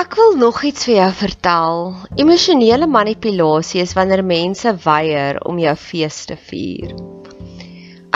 Ek 0.00 0.14
wil 0.16 0.36
nog 0.40 0.62
iets 0.64 0.86
vir 0.88 0.94
jou 0.94 1.08
vertel. 1.12 1.80
Emosionele 2.22 2.86
manipulasie 2.88 3.82
is 3.82 3.90
wanneer 3.98 4.22
mense 4.24 4.70
weier 4.84 5.36
om 5.44 5.58
jou 5.60 5.74
fees 5.76 6.22
te 6.30 6.36
vier. 6.48 6.94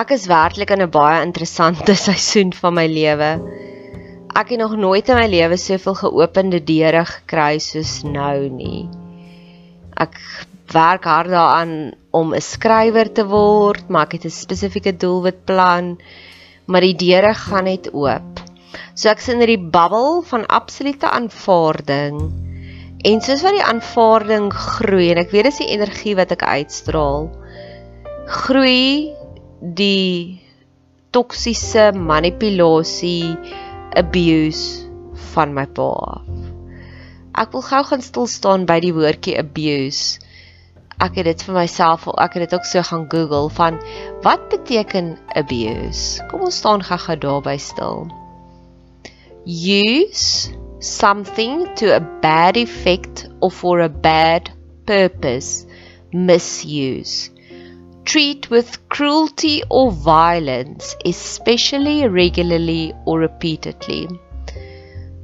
Ek 0.00 0.15
is 0.17 0.25
werklik 0.31 0.72
in 0.72 0.81
'n 0.84 0.95
baie 0.95 1.19
interessante 1.27 1.97
seisoen 2.06 2.55
van 2.61 2.75
my 2.78 2.87
lewe. 2.89 3.28
Ek 4.33 4.55
het 4.55 4.62
nog 4.62 4.78
nooit 4.81 5.12
in 5.12 5.21
my 5.21 5.27
lewe 5.28 5.59
soveel 5.61 5.99
geopende 6.00 6.62
deure 6.72 7.05
gekry 7.11 7.61
soos 7.67 7.93
nou 8.16 8.49
nie. 8.49 8.89
Ek 10.06 10.16
werk 10.72 11.05
hard 11.05 11.34
daaraan 11.37 11.93
om 12.16 12.33
'n 12.33 12.41
skrywer 12.41 13.12
te 13.12 13.28
word, 13.28 13.91
maar 13.91 14.09
ek 14.09 14.16
het 14.22 14.25
'n 14.33 14.39
spesifieke 14.41 14.97
doelwit 14.97 15.45
plan, 15.45 15.99
maar 16.65 16.81
die 16.81 16.97
deure 16.97 17.34
gaan 17.34 17.69
net 17.69 17.93
oop. 17.93 18.44
So 18.94 19.10
ek 19.10 19.22
sien 19.22 19.42
hierdie 19.42 19.58
bubbel 19.58 20.22
van 20.28 20.46
absolute 20.46 21.08
aanvaarding. 21.10 22.18
En 23.04 23.20
soos 23.20 23.42
wat 23.44 23.56
die 23.58 23.66
aanvaarding 23.66 24.48
groei 24.54 25.10
en 25.12 25.20
ek 25.20 25.34
weet 25.34 25.50
dis 25.50 25.60
die 25.60 25.72
energie 25.74 26.14
wat 26.16 26.32
ek 26.32 26.46
uitstraal, 26.46 27.28
groei 28.44 29.12
die 29.60 30.40
toksiese 31.12 31.90
manipulasie 31.92 33.34
abuse 33.98 34.88
van 35.34 35.52
my 35.58 35.66
pa 35.76 35.91
af. 36.14 36.32
Ek 37.44 37.52
wil 37.52 37.66
gou 37.66 37.82
gaan 37.91 38.02
stil 38.08 38.28
staan 38.30 38.64
by 38.70 38.78
die 38.82 38.94
woordjie 38.94 39.36
abuse. 39.41 40.20
Ek 41.02 41.18
het 41.18 41.26
dit 41.26 41.46
vir 41.46 41.58
myself, 41.58 42.06
ek 42.14 42.38
het 42.38 42.46
dit 42.46 42.56
ook 42.56 42.66
so 42.70 42.82
gaan 42.88 43.08
Google 43.10 43.50
van 43.52 43.80
wat 44.24 44.48
beteken 44.54 45.16
abuse? 45.34 46.22
Kom 46.30 46.46
ons 46.46 46.62
staan 46.62 46.86
gou-gou 46.86 47.18
daarby 47.20 47.58
stil 47.58 48.06
use 49.44 50.50
something 50.81 51.75
to 51.77 51.97
a 51.97 52.00
bad 52.00 52.56
effect 52.56 53.28
or 53.41 53.50
for 53.50 53.81
a 53.81 53.88
bad 53.88 54.50
purpose, 54.87 55.66
misuse. 56.12 57.31
Treat 58.04 58.50
with 58.50 58.88
cruelty 58.88 59.62
or 59.71 59.91
violence, 59.91 60.94
especially 61.04 62.06
regularly 62.06 62.93
or 63.06 63.19
repeatedly. 63.19 64.09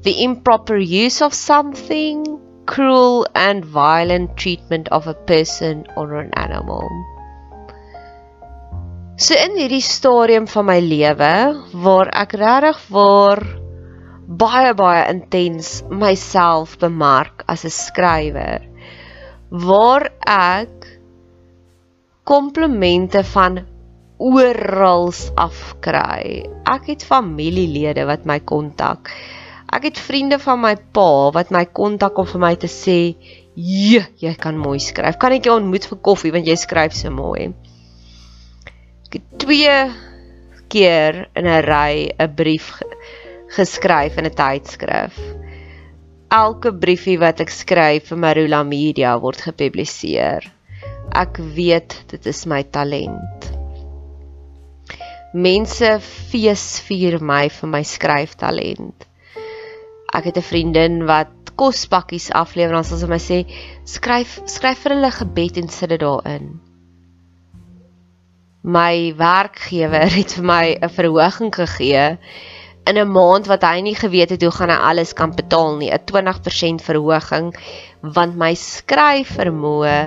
The 0.03 0.25
improper 0.25 0.79
use 0.79 1.21
of 1.21 1.35
something, 1.35 2.41
cruel 2.65 3.27
and 3.35 3.65
violent 3.65 4.37
treatment 4.37 4.89
of 4.89 5.07
a 5.07 5.15
person 5.15 5.87
or 5.97 6.21
an 6.21 6.31
animal. 6.35 6.89
So 9.17 9.35
in 9.37 9.59
hierdie 9.61 9.85
stadium 9.85 10.47
van 10.49 10.65
my 10.65 10.79
lewe 10.81 11.33
waar 11.85 12.09
ek 12.23 12.33
regtig 12.41 12.79
waar 12.89 13.43
baie 14.31 14.75
baie 14.79 15.03
intens 15.11 15.81
myself 15.91 16.79
bemark 16.79 17.43
as 17.51 17.65
'n 17.65 17.75
skrywer 17.75 18.63
waar 19.51 20.07
ek 20.23 20.87
komplimente 22.23 23.25
van 23.27 23.67
oral 24.21 25.11
afkry. 25.35 26.47
Ek 26.69 26.87
het 26.87 27.03
familielede 27.03 28.05
wat 28.07 28.27
my 28.29 28.39
kontak. 28.39 29.11
Ek 29.73 29.89
het 29.89 29.99
vriende 29.99 30.39
van 30.39 30.61
my 30.61 30.77
pa 30.77 31.31
wat 31.35 31.51
my 31.51 31.65
kontak 31.65 32.19
om 32.19 32.27
vir 32.27 32.41
my 32.41 32.55
te 32.55 32.69
sê, 32.69 33.17
"Je, 33.57 34.07
jy 34.19 34.35
kan 34.35 34.57
mooi 34.57 34.79
skryf. 34.79 35.19
Kan 35.19 35.33
ek 35.33 35.45
jou 35.45 35.57
ontmoet 35.57 35.87
vir 35.87 35.99
koffie 35.99 36.33
want 36.33 36.47
jy 36.47 36.55
skryf 36.55 36.93
so 36.93 37.11
mooi." 37.11 37.53
Ek 39.07 39.13
het 39.13 39.39
twee 39.39 39.91
keer 40.69 41.29
in 41.35 41.47
'n 41.47 41.63
ry 41.63 42.11
'n 42.19 42.35
brief 42.35 42.81
geskryf 43.57 44.19
in 44.19 44.27
'n 44.27 44.35
tydskrif. 44.35 45.19
Elke 46.31 46.71
briefie 46.73 47.19
wat 47.19 47.41
ek 47.41 47.51
skryf 47.51 48.11
vir 48.11 48.19
Marula 48.19 48.63
Media 48.63 49.19
word 49.19 49.43
gepubliseer. 49.43 50.47
Ek 51.11 51.41
weet 51.57 51.97
dit 52.13 52.27
is 52.27 52.47
my 52.47 52.63
talent. 52.63 53.51
Mense 55.35 55.99
feesvier 56.31 57.19
my 57.21 57.49
vir 57.49 57.69
my 57.69 57.83
skryftalent. 57.83 59.07
Ek 60.15 60.25
het 60.25 60.39
'n 60.39 60.43
vriendin 60.43 61.07
wat 61.07 61.55
kospakkies 61.57 62.31
aflewer 62.31 62.77
en 62.79 62.85
sy 62.85 63.07
my 63.07 63.19
sê 63.19 63.45
skryf 63.85 64.41
skryf 64.47 64.79
vir 64.85 64.95
hulle 64.95 65.11
gebed 65.11 65.57
en 65.57 65.69
sit 65.69 65.91
dit 65.91 66.01
daarin. 66.01 66.61
My 68.63 69.15
werkgewer 69.17 70.11
het 70.21 70.37
vir 70.39 70.45
my 70.45 70.67
'n 70.79 70.89
verhoging 70.89 71.53
gegee 71.55 72.19
in 72.89 72.99
'n 72.99 73.13
maand 73.13 73.47
wat 73.47 73.63
hy 73.63 73.81
nie 73.85 73.95
geweet 73.95 74.31
het 74.31 74.43
hoe 74.43 74.51
gaan 74.51 74.73
hy 74.73 74.79
alles 74.91 75.13
kan 75.13 75.35
betaal 75.37 75.77
nie, 75.77 75.91
'n 75.93 76.05
20% 76.05 76.83
verhoging 76.83 77.55
want 78.01 78.37
my 78.37 78.55
skryfvermoë 78.55 79.99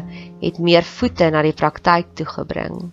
het 0.42 0.58
meer 0.60 0.84
voete 0.84 1.30
na 1.30 1.42
die 1.42 1.54
praktyk 1.54 2.16
toe 2.16 2.26
gebring. 2.26 2.92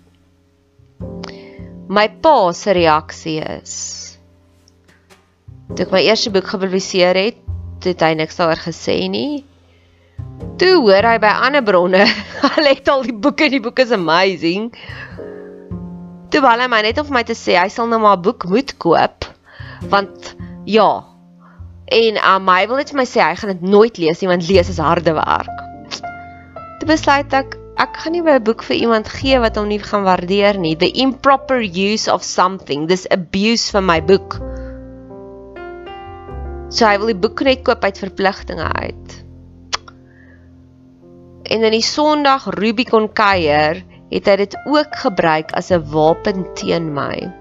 My 1.89 2.09
pa 2.09 2.53
se 2.53 2.73
reaksie 2.73 3.41
is 3.41 4.19
toe 5.75 5.87
ek 5.87 5.93
my 5.93 6.03
eerste 6.03 6.31
boek 6.31 6.47
gepubliseer 6.51 7.17
het, 7.17 7.39
het 7.85 8.01
hy 8.03 8.15
niks 8.15 8.37
daaroor 8.37 8.61
gesê 8.61 9.09
nie. 9.09 9.45
Toe 10.59 10.77
hoor 10.83 11.07
hy 11.07 11.19
by 11.19 11.31
ander 11.47 11.63
bronne, 11.63 12.05
hy 12.43 12.75
het 12.75 12.89
al 12.89 13.03
die 13.03 13.17
boeke, 13.17 13.49
die 13.49 13.63
boek 13.63 13.79
is 13.79 13.91
amazing. 13.91 14.75
Toe 16.31 16.43
wou 16.43 16.59
hy 16.59 16.69
my 16.69 16.83
net 16.83 16.99
vir 16.99 17.15
my 17.15 17.23
te 17.25 17.35
sê 17.39 17.57
hy 17.57 17.69
sal 17.69 17.87
nou 17.87 17.99
maar 18.03 18.19
'n 18.19 18.23
boek 18.23 18.45
moet 18.51 18.77
koop 18.79 19.30
want 19.89 20.35
ja. 20.65 21.05
En 21.91 22.17
uh, 22.17 22.37
my 22.39 22.67
wil 22.69 22.77
net 22.77 22.93
vir 22.93 23.01
my 23.01 23.07
sê 23.09 23.23
hy 23.25 23.35
gaan 23.39 23.55
dit 23.55 23.65
nooit 23.67 23.99
lees 23.99 24.21
nie 24.21 24.31
want 24.31 24.47
lees 24.49 24.69
is 24.71 24.79
harde 24.83 25.15
werk. 25.17 25.65
Toe 26.81 26.89
besluit 26.89 27.33
ek 27.35 27.57
ek 27.81 27.97
gaan 28.03 28.13
nie 28.13 28.23
'n 28.23 28.45
boek 28.45 28.63
vir 28.63 28.77
iemand 28.77 29.09
gee 29.09 29.39
wat 29.41 29.57
hom 29.57 29.69
nie 29.69 29.81
gaan 29.81 30.05
waardeer 30.05 30.59
nie. 30.59 30.77
The 30.77 30.93
improper 30.93 31.63
use 31.63 32.13
of 32.13 32.23
something, 32.23 32.87
this 32.87 33.07
abuse 33.11 33.71
van 33.71 33.87
my 33.87 34.01
boek. 34.01 34.37
So 36.71 36.87
hy 36.87 36.99
wil 36.99 37.11
die 37.11 37.19
boek 37.19 37.41
net 37.43 37.65
koop 37.65 37.83
uit 37.85 37.99
verpligtinge 37.99 38.69
uit. 38.73 39.25
En 41.51 41.65
in 41.65 41.73
die 41.73 41.83
Sondag 41.83 42.47
Rubicon 42.55 43.09
kuier 43.13 43.83
het 44.11 44.27
hy 44.27 44.37
dit 44.37 44.57
ook 44.67 44.95
gebruik 44.95 45.51
as 45.53 45.71
'n 45.73 45.83
wapen 45.91 46.47
teen 46.55 46.93
my 46.95 47.40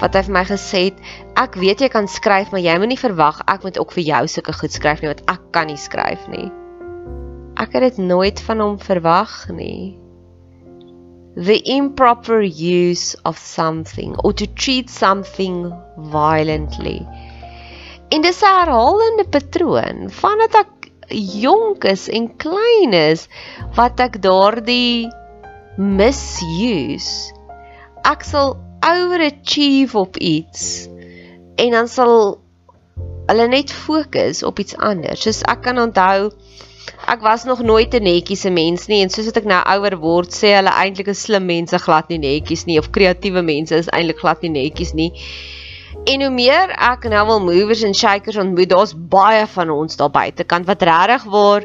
wat 0.00 0.16
hy 0.16 0.22
vir 0.26 0.34
my 0.36 0.44
gesê 0.48 0.80
het, 0.90 0.98
ek 1.40 1.56
weet 1.60 1.84
jy 1.84 1.88
kan 1.92 2.08
skryf, 2.10 2.52
maar 2.52 2.62
jy 2.64 2.76
moenie 2.80 3.00
verwag 3.00 3.40
ek 3.48 3.64
moet 3.64 3.78
ook 3.80 3.94
vir 3.96 4.04
jou 4.10 4.22
sulke 4.28 4.54
goed 4.56 4.74
skryf 4.74 5.02
nie 5.02 5.12
want 5.12 5.24
ek 5.32 5.44
kan 5.56 5.70
nie 5.70 5.80
skryf 5.80 6.26
nie. 6.32 6.48
Ek 7.56 7.72
het 7.72 7.86
dit 7.86 8.02
nooit 8.04 8.40
van 8.44 8.60
hom 8.60 8.76
verwag 8.80 9.46
nie. 9.56 9.96
The 11.36 11.56
improper 11.72 12.42
use 12.44 13.16
of 13.24 13.38
something 13.40 14.16
or 14.24 14.32
to 14.36 14.46
treat 14.46 14.90
something 14.92 15.72
violently. 16.12 17.00
In 18.12 18.24
dis 18.24 18.40
herhalende 18.44 19.24
patroon 19.32 20.10
vandat 20.12 20.60
ek 20.60 20.90
jonk 21.40 21.84
is 21.88 22.06
en 22.12 22.28
klein 22.40 22.92
is 22.96 23.26
wat 23.76 24.00
ek 24.00 24.20
daardie 24.24 25.08
misuse. 25.76 27.32
Ek 28.06 28.24
sal 28.24 28.56
overachieve 28.80 29.98
op 29.98 30.16
iets 30.16 30.88
en 31.56 31.70
dan 31.70 31.88
sal 31.88 32.38
hulle 33.26 33.48
net 33.48 33.72
fokus 33.72 34.42
op 34.42 34.58
iets 34.58 34.76
anders. 34.76 35.22
Soos 35.22 35.42
ek 35.50 35.64
kan 35.66 35.78
onthou 35.82 36.30
ek 37.10 37.20
was 37.22 37.44
nog 37.44 37.62
nooit 37.62 37.94
'n 37.94 38.02
netjiese 38.02 38.50
mens 38.50 38.86
nie 38.86 39.02
en 39.02 39.10
soos 39.10 39.26
ek 39.32 39.44
nou 39.44 39.62
ouer 39.74 39.96
word 39.98 40.30
sê 40.30 40.54
hulle 40.54 40.70
eintlik 40.70 41.08
is 41.08 41.22
slim 41.22 41.46
mense 41.46 41.78
glad 41.78 42.08
nie 42.08 42.18
netjies 42.18 42.64
nie 42.66 42.78
of 42.78 42.90
kreatiewe 42.90 43.42
mense 43.42 43.74
is 43.74 43.90
eintlik 43.90 44.18
glad 44.18 44.42
nie 44.42 44.50
netjies 44.50 44.92
nie. 44.94 45.12
En 46.06 46.22
hoe 46.22 46.30
meer 46.30 46.70
ek 46.70 47.04
nou 47.10 47.26
wil 47.26 47.40
movers 47.40 47.82
en 47.82 47.94
shakers 47.94 48.36
ontmoet, 48.36 48.68
daar's 48.70 48.94
baie 48.94 49.46
van 49.46 49.70
ons 49.70 49.96
daar 49.96 50.10
buitekant 50.10 50.66
wat 50.66 50.82
regtig 50.82 51.24
waar 51.24 51.64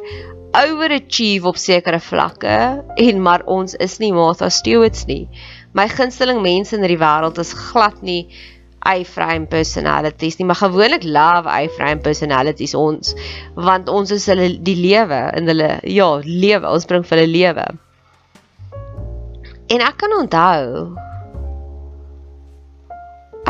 overachieve 0.51 1.47
op 1.47 1.57
sekere 1.57 1.99
vlakke 1.99 2.83
en 2.95 3.21
maar 3.21 3.43
ons 3.45 3.75
is 3.75 3.97
nie 3.99 4.11
Martha 4.13 4.49
Stewart's 4.49 5.05
nie 5.05 5.29
my 5.73 5.87
gunsteling 5.87 6.41
mense 6.43 6.75
in 6.75 6.83
die 6.87 6.99
wêreld 6.99 7.39
is 7.41 7.53
glad 7.53 8.01
nie 8.01 8.27
A-frame 8.81 9.45
personalities 9.45 10.39
nie, 10.39 10.45
maar 10.49 10.57
gewoonlik 10.57 11.03
love 11.05 11.49
A-frame 11.49 12.01
personalities 12.01 12.73
ons 12.73 13.13
want 13.53 13.91
ons 13.93 14.11
is 14.11 14.25
hulle 14.31 14.55
die 14.57 14.77
lewe 14.79 15.21
in 15.37 15.51
hulle 15.51 15.75
ja, 15.85 16.09
lewe, 16.25 16.65
ons 16.65 16.89
bring 16.89 17.05
vir 17.05 17.21
hulle 17.21 17.31
lewe. 17.35 17.67
En 19.71 19.85
ek 19.85 20.01
kan 20.01 20.17
onthou 20.17 20.97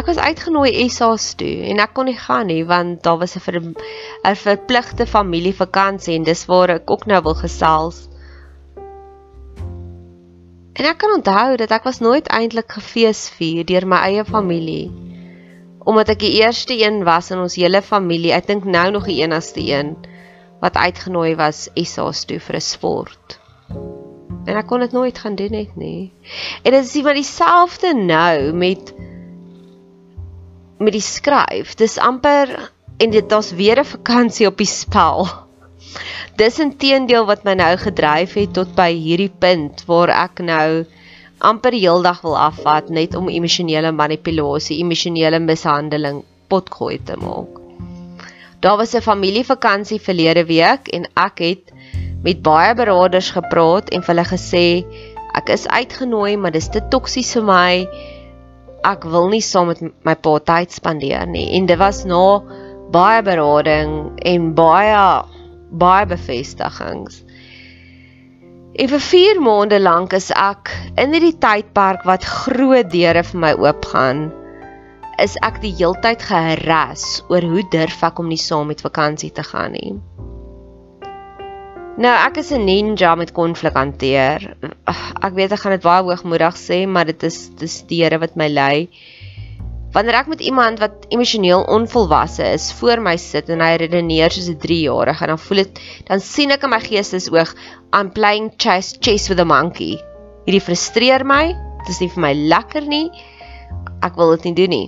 Ek 0.02 0.08
was 0.08 0.20
uitgenooi 0.24 0.70
ESA's 0.86 1.26
toe 1.40 1.66
en 1.72 1.82
ek 1.84 1.92
kon 1.96 2.08
nie 2.08 2.18
gaan 2.18 2.48
nie 2.52 2.62
want 2.68 3.02
daar 3.08 3.20
was 3.24 3.36
'n 3.36 3.44
ver, 3.48 3.60
verpligte 4.44 5.06
familievakansie 5.06 6.16
en 6.16 6.24
dis 6.24 6.46
waar 6.46 6.76
ek 6.76 6.92
ook 6.92 7.06
nou 7.12 7.22
wil 7.24 7.36
gesels. 7.36 8.08
En 10.82 10.88
ek 10.90 10.98
kan 10.98 11.12
onthou 11.14 11.60
dat 11.62 11.70
ek 11.76 11.84
was 11.86 12.00
nooit 12.02 12.26
eintlik 12.34 12.72
gefeesvier 12.74 13.68
deur 13.70 13.86
my 13.86 14.00
eie 14.08 14.24
familie. 14.26 14.88
Omdat 15.86 16.16
ek 16.16 16.24
die 16.24 16.32
eerste 16.40 16.74
een 16.74 17.04
was 17.06 17.30
in 17.30 17.38
ons 17.44 17.58
hele 17.62 17.84
familie, 17.86 18.32
ek 18.34 18.48
dink 18.50 18.66
nou 18.66 18.88
nog 18.96 19.06
die 19.06 19.20
enigste 19.22 19.62
een 19.62 19.92
wat 20.64 20.80
uitgenooi 20.82 21.36
was 21.38 21.68
SA's 21.78 22.24
toe 22.26 22.40
vir 22.42 22.58
'n 22.58 22.66
sport. 22.66 23.38
En 24.50 24.58
ek 24.58 24.68
kon 24.74 24.82
dit 24.82 24.92
nooit 24.98 25.18
gaan 25.22 25.38
doen 25.38 25.54
net 25.54 25.78
nie. 25.78 26.14
En 26.66 26.72
dit 26.74 26.82
is 26.82 26.96
iewers 26.96 27.22
dieselfde 27.22 27.94
nou 27.94 28.52
met 28.52 28.94
met 30.82 30.98
die 30.98 31.06
skryf. 31.06 31.78
Dis 31.78 32.02
amper 32.02 32.74
en 32.98 33.10
dit 33.14 33.30
daar's 33.30 33.54
weer 33.54 33.78
'n 33.78 33.86
vakansie 33.86 34.48
op 34.48 34.58
die 34.58 34.72
spel 34.82 35.30
dis 36.38 36.60
intedeel 36.60 37.26
wat 37.30 37.44
my 37.44 37.54
nou 37.60 37.76
gedryf 37.78 38.34
het 38.40 38.54
tot 38.58 38.76
by 38.78 38.90
hierdie 38.94 39.32
punt 39.44 39.84
waar 39.90 40.10
ek 40.10 40.44
nou 40.46 40.84
amper 41.42 41.74
heeldag 41.74 42.22
wil 42.22 42.38
afvat 42.38 42.90
net 42.94 43.16
om 43.18 43.30
emosionele 43.30 43.92
manipulasie, 43.92 44.80
emosionele 44.84 45.40
mishandeling 45.42 46.22
potgooi 46.52 47.00
te 47.06 47.18
maak. 47.18 47.60
Daar 48.62 48.78
was 48.78 48.94
'n 48.94 49.02
familievakansie 49.02 50.00
verlede 50.00 50.46
week 50.46 50.88
en 50.88 51.08
ek 51.16 51.40
het 51.40 51.74
met 52.24 52.42
baie 52.42 52.76
beraders 52.76 53.32
gepraat 53.34 53.90
en 53.90 54.04
vir 54.04 54.16
hulle 54.16 54.28
gesê 54.30 54.66
ek 55.34 55.50
is 55.50 55.68
uitgenooi, 55.68 56.38
maar 56.38 56.52
dis 56.52 56.70
te 56.70 56.82
toksies 56.90 57.34
vir 57.34 57.44
my. 57.44 57.88
Ek 58.84 59.04
wil 59.04 59.30
nie 59.30 59.42
saam 59.42 59.68
met 59.68 59.82
my 60.04 60.16
pa 60.16 60.40
tyd 60.40 60.72
spandeer 60.72 61.26
nie. 61.28 61.50
En 61.58 61.66
dit 61.66 61.78
was 61.78 62.06
na 62.06 62.42
baie 62.92 63.22
berading 63.22 64.20
en 64.26 64.54
baie 64.54 65.24
baie 65.72 66.06
bevestigings. 66.06 67.24
En 68.72 68.88
vir 68.88 69.04
4 69.04 69.42
maande 69.44 69.80
lank 69.80 70.14
is 70.16 70.30
ek 70.32 70.72
in 71.00 71.16
hierdie 71.16 71.38
tydperk 71.44 72.06
wat 72.08 72.28
groot 72.28 72.92
deure 72.92 73.24
vir 73.28 73.42
my 73.44 73.52
oopgaan, 73.60 74.30
is 75.22 75.36
ek 75.44 75.60
die 75.64 75.74
heeltyd 75.76 76.24
geharras 76.24 77.22
oor 77.30 77.46
hoe 77.46 77.64
durf 77.74 78.04
ek 78.08 78.20
om 78.24 78.32
nie 78.32 78.40
saam 78.40 78.72
met 78.72 78.84
vakansie 78.86 79.32
te 79.36 79.44
gaan 79.46 79.76
nie. 79.76 79.94
Nou, 82.02 82.14
ek 82.16 82.38
is 82.42 82.52
'n 82.52 82.66
ninja 82.66 83.16
met 83.16 83.34
konflik 83.36 83.76
hanteer. 83.76 84.56
Ek 85.22 85.34
weet 85.36 85.52
ek 85.52 85.60
gaan 85.60 85.76
dit 85.76 85.84
baie 85.84 86.04
hoogmoedig 86.04 86.56
sê, 86.56 86.88
maar 86.88 87.06
dit 87.06 87.24
is 87.24 87.50
dis 87.50 87.82
die 87.88 88.04
Here 88.04 88.18
wat 88.18 88.36
my 88.36 88.48
lei. 88.48 88.90
Wanneer 89.92 90.22
ek 90.22 90.30
met 90.32 90.40
iemand 90.40 90.80
wat 90.80 91.04
emosioneel 91.12 91.66
onvolwasse 91.68 92.46
is 92.56 92.70
voor 92.80 93.02
my 93.04 93.18
sit 93.20 93.50
en 93.52 93.60
hy 93.60 93.74
redeneer 93.82 94.32
soos 94.32 94.48
'n 94.48 94.60
3-jarige, 94.64 95.28
dan 95.28 95.40
voel 95.40 95.64
dit 95.64 95.82
dan 96.08 96.24
sien 96.24 96.52
ek 96.56 96.64
in 96.64 96.72
my 96.72 96.80
geestesoog 96.80 97.52
I'm 97.92 98.12
playing 98.12 98.54
chess 98.56 98.96
chess 99.00 99.28
with 99.28 99.40
a 99.40 99.46
monkey. 99.46 100.00
Hierdie 100.46 100.64
frustreer 100.64 101.26
my. 101.28 101.52
Dit 101.84 101.90
is 101.90 102.00
nie 102.00 102.08
vir 102.14 102.24
my 102.24 102.32
lekker 102.34 102.88
nie. 102.88 103.12
Ek 104.02 104.16
wil 104.16 104.32
dit 104.38 104.48
nie 104.48 104.56
doen 104.62 104.70
nie. 104.70 104.88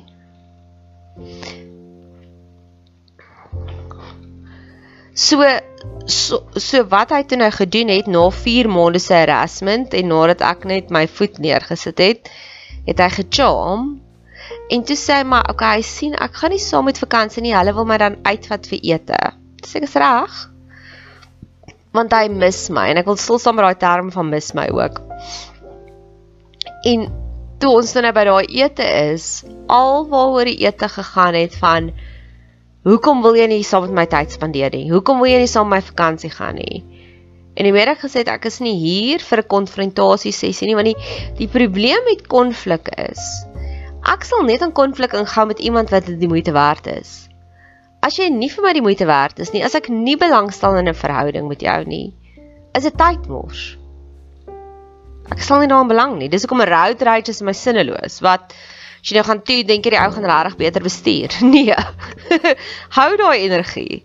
So 5.13 5.43
so, 6.07 6.39
so 6.55 6.83
wat 6.95 7.12
hy 7.12 7.22
toe 7.27 7.38
nou 7.38 7.51
gedoen 7.51 7.91
het 7.91 8.07
na 8.07 8.24
4 8.31 8.72
maande 8.72 9.03
se 9.03 9.13
harassment 9.13 9.93
en 9.93 10.07
nadat 10.07 10.41
ek 10.41 10.63
net 10.65 10.89
my 10.89 11.03
voet 11.12 11.43
neergesit 11.43 12.00
het, 12.00 12.31
het 12.88 13.03
hy 13.03 13.12
gecharm 13.19 14.00
En 14.70 14.84
toe 14.84 14.96
sê 14.96 15.20
hy 15.20 15.24
maar, 15.24 15.43
"Oké, 15.50 15.51
okay, 15.51 15.82
sien, 15.82 16.13
ek 16.15 16.36
gaan 16.36 16.51
nie 16.51 16.60
saam 16.60 16.86
met 16.86 17.00
vakansie 17.00 17.41
nie. 17.41 17.55
Hulle 17.55 17.74
wil 17.74 17.86
my 17.86 17.98
dan 17.98 18.15
uitvat 18.24 18.67
vir 18.67 18.79
ete." 18.82 19.34
Dis 19.62 19.75
ek 19.75 19.84
is 19.84 19.96
reg. 19.96 20.50
Want 21.91 22.12
hy 22.12 22.27
mis 22.27 22.70
my 22.70 22.89
en 22.89 22.98
ek 22.98 23.05
wil 23.05 23.17
stil 23.17 23.39
staan 23.39 23.55
by 23.55 23.62
daai 23.62 23.79
term 23.79 24.12
van 24.12 24.29
mis 24.29 24.53
my 24.53 24.67
ook. 24.70 25.01
En 26.86 27.12
toe 27.60 27.70
ons 27.70 27.93
dan 27.93 28.03
nou 28.03 28.13
by 28.13 28.24
daai 28.24 28.46
ete 28.50 29.13
is, 29.13 29.43
alwaaroor 29.67 30.46
die 30.46 30.65
ete 30.65 30.89
gegaan 30.89 31.34
het 31.34 31.55
van 31.55 31.91
Hoekom 32.84 33.22
wil 33.22 33.38
jy 33.39 33.46
nie 33.48 33.63
saam 33.63 33.86
met 33.86 33.93
my 33.96 34.05
tyd 34.05 34.32
spandeer 34.32 34.70
nie? 34.74 34.91
Hoekom 34.91 35.22
wil 35.24 35.32
jy 35.32 35.38
nie 35.38 35.48
saam 35.48 35.70
met 35.70 35.79
my 35.79 35.88
vakansie 35.88 36.29
gaan 36.29 36.55
nie? 36.55 36.84
En 37.55 37.63
die 37.63 37.72
middag 37.72 38.01
gesê 38.01 38.25
ek 38.27 38.46
is 38.46 38.60
nie 38.60 38.75
hier 38.75 39.20
vir 39.20 39.39
'n 39.39 39.48
konfrontasie 39.48 40.34
sessie 40.34 40.67
nie 40.67 40.75
want 40.75 40.91
die 40.91 40.98
die 41.38 41.48
probleem 41.48 42.03
met 42.03 42.27
konflik 42.27 42.89
is 42.98 43.46
ek 44.05 44.24
sal 44.24 44.43
net 44.43 44.62
'n 44.62 44.72
konflik 44.72 45.13
ingaan 45.13 45.48
met 45.48 45.60
iemand 45.60 45.89
wat 45.89 46.05
dit 46.05 46.19
die 46.19 46.27
moeite 46.27 46.51
werd 46.51 46.88
is. 46.88 47.29
As 48.03 48.17
jy 48.17 48.29
nie 48.29 48.50
vir 48.50 48.63
my 48.63 48.74
die 48.74 48.83
moeite 48.83 49.05
werd 49.05 49.39
is 49.39 49.53
nie, 49.53 49.63
as 49.63 49.75
ek 49.75 49.89
nie 49.89 50.17
belangstel 50.17 50.75
in 50.75 50.89
'n 50.89 50.93
verhouding 50.93 51.48
met 51.48 51.62
jou 51.62 51.83
nie, 51.86 52.13
is 52.75 52.83
dit 52.83 52.98
tydmors. 52.98 53.77
Ek 55.31 55.39
sal 55.39 55.62
nie 55.62 55.69
daaraan 55.72 55.88
belang 55.88 56.17
nie. 56.17 56.29
Dis 56.29 56.43
hoekom 56.43 56.62
'n 56.62 56.69
road 56.69 57.01
rage 57.01 57.29
is 57.29 57.41
my 57.41 57.53
sinneloos. 57.53 58.19
Wat 58.22 58.53
as 59.01 59.10
jy 59.10 59.15
nou 59.15 59.24
gaan 59.24 59.41
toe 59.41 59.63
dink 59.63 59.86
jy 59.86 59.91
die 59.91 60.00
ou 60.00 60.12
gaan 60.12 60.25
regtig 60.25 60.57
beter 60.57 60.81
bestuur? 60.81 61.29
Nee. 61.53 61.75
Hou 62.98 63.17
daai 63.17 63.39
energie. 63.48 64.03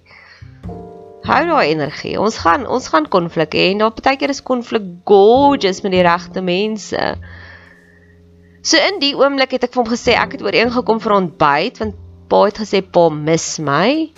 Hou 1.25 1.43
daai 1.47 1.69
energie. 1.69 2.17
Ons 2.21 2.39
gaan 2.39 2.67
ons 2.67 2.89
gaan 2.89 3.09
konflik 3.09 3.53
hê 3.53 3.73
en 3.73 3.79
daar 3.79 3.93
partykeer 3.93 4.31
is 4.31 4.43
konflik 4.43 4.83
gorgeous 5.05 5.83
met 5.83 5.93
die 5.93 6.07
regte 6.07 6.41
mense. 6.41 7.19
So 8.63 8.77
in 8.77 8.99
die 8.99 9.15
oomblik 9.15 9.55
het 9.55 9.69
ek 9.69 9.75
vir 9.75 9.83
hom 9.85 9.91
gesê 9.93 10.15
ek 10.19 10.37
het 10.37 10.43
ooreengekom 10.43 11.01
vir 11.03 11.15
ontbyt 11.21 11.79
want 11.83 11.99
pa 12.29 12.43
het 12.49 12.59
gesê 12.61 12.83
pa 12.83 13.09
mis 13.15 13.47
my. 13.63 14.11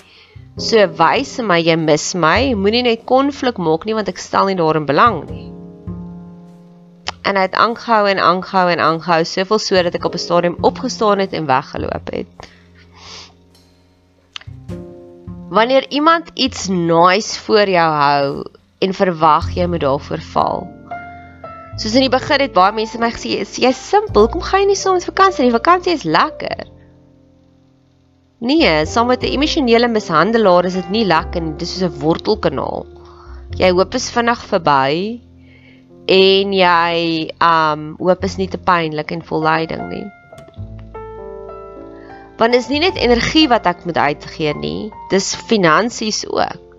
So 0.60 0.86
wys 0.98 1.36
my 1.44 1.60
jy 1.60 1.76
mis 1.76 2.12
my. 2.18 2.52
Moenie 2.56 2.82
net 2.86 3.04
konflik 3.08 3.60
maak 3.60 3.86
nie 3.86 3.96
want 3.96 4.08
ek 4.08 4.18
stel 4.18 4.48
nie 4.50 4.58
daarin 4.58 4.88
belang 4.88 5.22
nie. 5.28 5.48
En 7.28 7.36
hy 7.36 7.44
het 7.46 7.54
aangehou 7.54 8.08
en 8.10 8.22
aangehou 8.24 8.66
en 8.72 8.82
aangehou 8.82 9.20
soveel 9.28 9.60
sodat 9.62 9.94
ek 9.94 10.08
op 10.08 10.16
'n 10.16 10.24
stadium 10.24 10.56
opgestaan 10.66 11.20
het 11.20 11.32
en 11.36 11.46
weggeloop 11.46 12.10
het. 12.10 12.50
Wanneer 15.50 15.86
iemand 15.90 16.30
iets 16.34 16.68
nice 16.68 17.40
voor 17.40 17.68
jou 17.68 17.90
hou 17.92 18.44
en 18.78 18.94
verwag 18.94 19.50
jy 19.54 19.66
moet 19.66 19.80
daarvoor 19.80 20.20
val. 20.32 20.79
Soos 21.80 21.96
in 21.96 22.04
die 22.04 22.12
begin 22.12 22.44
het 22.44 22.52
baie 22.52 22.74
mense 22.76 22.98
my 23.00 23.08
gesê, 23.14 23.40
"Jy's 23.40 23.80
simpel, 23.88 24.28
kom 24.28 24.42
gaan 24.42 24.60
jy 24.60 24.66
nie 24.66 24.76
soms 24.76 25.08
vakansie 25.08 25.44
nie? 25.44 25.52
Vakansie 25.52 25.92
is 25.92 26.04
lekker." 26.04 26.66
Nee, 28.40 28.86
saam 28.86 29.06
met 29.06 29.22
'n 29.22 29.32
emosionele 29.32 29.88
mishandelaar 29.88 30.64
is 30.64 30.74
dit 30.74 30.90
nie 30.90 31.04
lekker 31.04 31.42
nie. 31.42 31.56
Dis 31.56 31.78
soos 31.78 31.90
'n 31.90 32.00
wortelkanaal. 32.00 32.86
Jy 33.56 33.70
hoop 33.70 33.94
is 33.94 34.10
vinnig 34.10 34.44
verby 34.52 35.20
en 36.06 36.52
jy 36.52 37.30
um 37.40 37.96
hoop 37.98 38.24
is 38.24 38.36
nie 38.36 38.48
te 38.48 38.58
pynlik 38.58 39.12
en 39.12 39.22
vol 39.22 39.42
lyding 39.42 39.88
nie 39.88 40.06
want 42.40 42.54
is 42.56 42.70
nie 42.72 42.80
net 42.80 42.96
energie 42.96 43.44
wat 43.52 43.66
ek 43.68 43.84
moet 43.84 43.98
uitgee 44.00 44.54
nie, 44.56 44.88
dis 45.12 45.34
finansies 45.50 46.22
ook. 46.24 46.69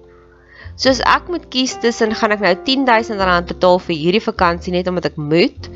Soos 0.81 0.97
ek 1.05 1.27
moet 1.29 1.43
kies 1.53 1.75
tussen 1.77 2.15
gaan 2.17 2.33
ek 2.33 2.41
nou 2.41 2.51
R10000 2.55 3.49
betaal 3.51 3.77
vir 3.85 3.97
hierdie 3.99 4.23
vakansie 4.25 4.73
net 4.73 4.87
omdat 4.89 5.11
ek 5.11 5.19
moet 5.21 5.69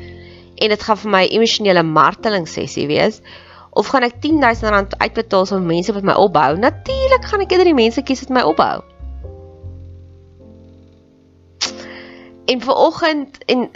en 0.56 0.72
dit 0.72 0.86
gaan 0.88 0.98
vir 1.02 1.12
my 1.14 1.20
emosionele 1.36 1.84
marteling 1.86 2.48
sessie 2.50 2.88
wees 2.90 3.20
of 3.78 3.92
gaan 3.92 4.06
ek 4.08 4.18
R10000 4.18 4.96
uitbetaal 4.98 5.46
vir 5.52 5.62
mense 5.68 5.94
wat 5.94 6.08
my 6.10 6.16
opbou? 6.18 6.56
Natuurlik 6.58 7.30
gaan 7.30 7.44
ek 7.44 7.54
eerder 7.54 7.70
die 7.70 7.76
mense 7.78 8.02
kies 8.02 8.24
wat 8.24 8.34
my 8.34 8.42
opbou. 8.50 8.82
En 12.50 12.66
vir 12.66 12.82
oggend 12.88 13.38
en 13.52 13.66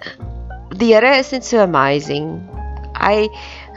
die 0.80 0.92
Here 0.94 1.14
is 1.20 1.30
net 1.34 1.46
so 1.46 1.62
amazing. 1.62 2.40
Hy 2.98 3.28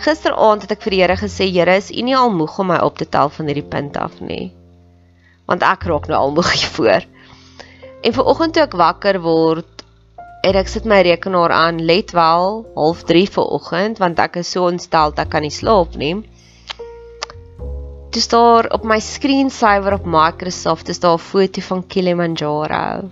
Gisteraand 0.03 0.65
het 0.65 0.73
ek 0.73 0.81
vir 0.87 0.97
die 0.97 1.01
Here 1.03 1.21
gesê, 1.21 1.51
Here, 1.53 1.77
is 1.77 1.93
U 1.93 2.01
nie 2.01 2.17
al 2.17 2.33
moeg 2.33 2.57
om 2.59 2.73
my 2.73 2.81
op 2.81 2.97
te 2.97 3.05
tel 3.05 3.29
van 3.29 3.49
hierdie 3.49 3.69
punt 3.69 3.97
af 3.99 4.17
nie? 4.25 4.49
Want 5.45 5.65
ek 5.67 5.85
raak 5.89 6.09
nou 6.09 6.17
al 6.17 6.33
moeg 6.33 6.49
hiervoor. 6.57 7.12
En 8.03 8.13
vanoggend 8.13 8.53
toe 8.53 8.63
ek 8.65 8.75
wakker 8.79 9.19
word, 9.23 9.83
en 10.43 10.57
ek 10.59 10.67
sit 10.67 10.87
my 10.89 10.99
rekenaar 11.07 11.53
aan, 11.55 11.79
let 11.87 12.11
wel, 12.11 12.65
0:30 12.75 13.31
vanoggend, 13.37 14.01
want 14.03 14.19
ek 14.19 14.41
is 14.41 14.51
so 14.51 14.67
ontstel 14.67 15.15
dat 15.15 15.25
ek 15.25 15.31
kan 15.35 15.45
nie 15.47 15.53
slaap 15.55 15.95
nie. 15.95 16.17
Dis 18.13 18.27
daar 18.27 18.67
op 18.75 18.83
my 18.83 18.99
screensaver 18.99 19.95
op 19.95 20.05
Microsoft, 20.05 20.89
is 20.89 20.99
daar 20.99 21.15
'n 21.15 21.27
foto 21.31 21.61
van 21.61 21.87
Kilimanjaro. 21.87 23.09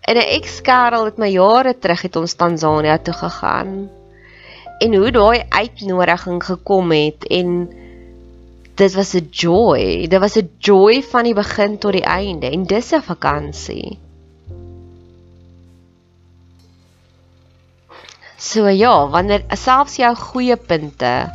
En 0.00 0.16
'n 0.16 0.30
ex-kerel 0.38 1.04
het 1.04 1.18
my 1.18 1.28
jare 1.28 1.74
terug 1.78 2.02
het 2.02 2.16
ons 2.16 2.34
Tansanië 2.34 2.98
toe 3.02 3.14
gegaan 3.14 3.90
en 4.78 4.94
hoe 4.94 5.10
daai 5.10 5.44
uitnodiging 5.48 6.44
gekom 6.44 6.90
het 6.90 7.26
en 7.30 7.68
dit 8.74 8.94
was 8.94 9.14
'n 9.14 9.28
joy. 9.30 10.06
Dit 10.06 10.20
was 10.20 10.36
'n 10.36 10.50
joy 10.58 11.02
van 11.02 11.24
die 11.24 11.34
begin 11.34 11.78
tot 11.78 11.92
die 11.92 12.04
einde 12.04 12.50
en 12.50 12.64
dis 12.64 12.92
'n 12.92 13.02
vakansie. 13.02 13.98
So 18.36 18.68
ja, 18.68 19.08
wanneer 19.08 19.44
selfs 19.48 19.96
jou 19.96 20.14
goeie 20.14 20.56
punte 20.56 21.30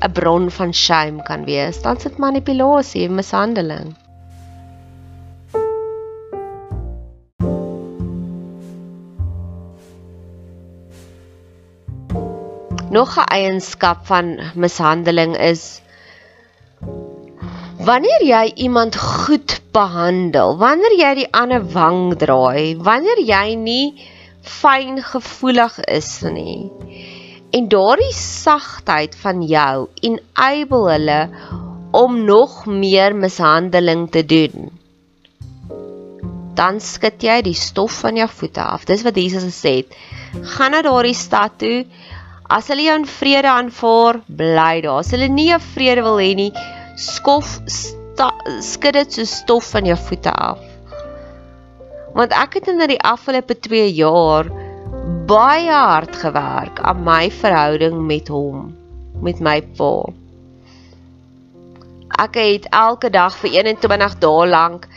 'n 0.00 0.12
bron 0.12 0.50
van 0.50 0.72
shame 0.74 1.22
kan 1.22 1.44
wees, 1.44 1.82
dan 1.82 2.00
sit 2.00 2.18
manipulasie 2.18 3.04
en 3.04 3.14
mishandeling. 3.14 3.94
Nog 12.90 13.16
'n 13.16 13.24
eienskap 13.28 14.06
van 14.06 14.40
mishandeling 14.54 15.36
is 15.36 15.81
wanneer 17.84 18.22
jy 18.22 18.42
iemand 18.66 18.96
goed 18.96 19.58
behandel, 19.74 20.56
wanneer 20.60 20.94
jy 20.98 21.12
die 21.22 21.30
ander 21.34 21.64
wang 21.74 22.14
draai, 22.18 22.76
wanneer 22.78 23.22
jy 23.26 23.54
nie 23.58 23.86
fyn 24.42 25.00
gevoelig 25.02 25.78
is 25.90 26.12
nie. 26.22 26.70
En 27.52 27.66
daardie 27.72 28.12
sagtheid 28.16 29.16
van 29.24 29.42
jou 29.46 29.88
enable 30.08 30.82
hulle 30.90 31.18
om 31.92 32.22
nog 32.24 32.62
meer 32.66 33.16
mishandeling 33.16 34.06
te 34.14 34.22
doen. 34.24 34.70
Dan 36.56 36.80
skud 36.84 37.24
jy 37.24 37.40
die 37.44 37.56
stof 37.56 38.02
van 38.04 38.16
jou 38.20 38.28
voete 38.28 38.62
af. 38.62 38.86
Dis 38.88 39.04
wat 39.04 39.18
Jesus 39.18 39.44
gesê 39.48 39.78
het. 39.82 39.94
Gaan 40.54 40.76
na 40.76 40.82
daardie 40.84 41.16
stad 41.16 41.58
toe 41.60 41.82
As 42.52 42.66
hulle 42.68 42.84
jou 42.84 42.94
in 42.98 43.06
vrede 43.08 43.48
aanvaar, 43.48 44.18
bly 44.28 44.82
daar. 44.84 44.98
As 45.00 45.12
hulle 45.14 45.30
nie 45.32 45.48
jou 45.48 45.58
vrede 45.72 46.02
wil 46.04 46.18
hê 46.20 46.32
nie, 46.36 46.50
skof 47.00 47.60
skud 48.60 48.94
dit 48.94 49.14
so 49.16 49.24
stof 49.24 49.70
van 49.72 49.88
jou 49.88 49.96
voete 50.08 50.32
af. 50.32 50.60
Want 52.12 52.34
ek 52.36 52.58
het 52.60 52.68
in 52.68 52.82
die 52.90 53.00
afgelope 53.00 53.56
2 53.56 53.88
jaar 53.96 54.50
baie 55.26 55.72
hard 55.72 56.16
gewerk 56.16 56.80
aan 56.80 57.02
my 57.04 57.30
verhouding 57.30 58.02
met 58.06 58.28
hom, 58.28 58.68
met 59.24 59.40
my 59.40 59.60
pa. 59.78 59.94
Ek 62.22 62.36
het 62.36 62.68
elke 62.70 63.10
dag 63.10 63.34
vir 63.40 63.56
21 63.64 64.18
dae 64.20 64.46
lank 64.46 64.88